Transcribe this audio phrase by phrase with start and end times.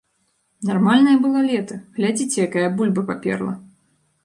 [0.69, 3.53] Нармальнае было лета, глядзіце, якая бульба паперла!